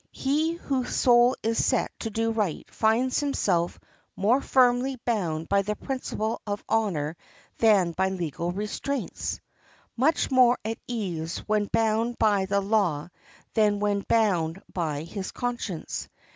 [0.13, 3.79] He whose soul is set to do right finds himself
[4.15, 7.15] more firmly bound by the principle of honor
[7.59, 13.09] than by legal restraints—much more at ease when bound by the law
[13.53, 16.09] than when bound by his conscience.